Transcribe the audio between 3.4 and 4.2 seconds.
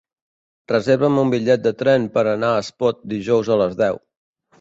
a les deu.